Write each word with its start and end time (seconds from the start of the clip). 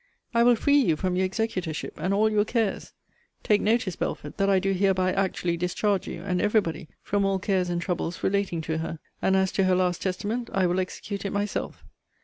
I 0.33 0.41
will 0.41 0.55
free 0.55 0.77
you 0.79 0.95
from 0.95 1.15
your 1.15 1.25
executorship, 1.27 1.99
and 1.99 2.11
all 2.11 2.27
your 2.27 2.43
cares. 2.43 2.91
Take 3.43 3.61
notice, 3.61 3.95
Belford, 3.95 4.35
that 4.37 4.49
I 4.49 4.57
do 4.57 4.73
hereby 4.73 5.13
actually 5.13 5.57
discharge 5.57 6.07
you, 6.07 6.23
and 6.23 6.41
every 6.41 6.59
body, 6.59 6.89
from 7.03 7.23
all 7.23 7.37
cares 7.37 7.69
and 7.69 7.79
troubles 7.79 8.23
relating 8.23 8.61
to 8.61 8.79
her. 8.79 8.97
And 9.21 9.35
as 9.35 9.51
to 9.51 9.65
her 9.65 9.75
last 9.75 10.01
testament, 10.01 10.49
I 10.53 10.65
will 10.65 10.79
execute 10.79 11.23
it 11.23 11.29
myself. 11.31 11.85